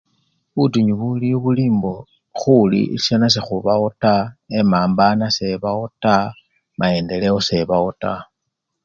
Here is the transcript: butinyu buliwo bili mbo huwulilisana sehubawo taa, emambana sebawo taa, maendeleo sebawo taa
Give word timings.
butinyu 0.55 0.93
buliwo 1.01 1.37
bili 1.45 1.65
mbo 1.77 1.93
huwulilisana 2.39 3.27
sehubawo 3.33 3.87
taa, 4.01 4.31
emambana 4.59 5.25
sebawo 5.37 5.85
taa, 6.01 6.25
maendeleo 6.79 7.37
sebawo 7.47 7.89
taa 8.01 8.21